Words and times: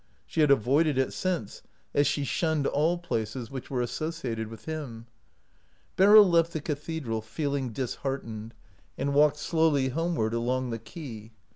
She 0.25 0.41
had 0.41 0.49
avoided 0.49 0.97
it 0.97 1.01
94 1.01 1.03
OUT 1.03 1.11
OF 1.11 1.13
BOHEMIA 1.13 1.45
since, 1.59 1.63
as 1.93 2.07
she 2.07 2.23
shunned 2.23 2.65
all 2.65 2.97
places 2.97 3.51
which 3.51 3.69
were 3.69 3.83
associated 3.83 4.47
with 4.47 4.65
him. 4.65 5.05
Beryl 5.95 6.27
left 6.27 6.53
the 6.53 6.59
cathedral 6.59 7.21
feeling 7.21 7.69
disheart 7.71 8.25
ened, 8.25 8.53
and 8.97 9.13
walked 9.13 9.37
slowly 9.37 9.89
homeward 9.89 10.33
along 10.33 10.71
the 10.71 10.79
quay. 10.79 11.33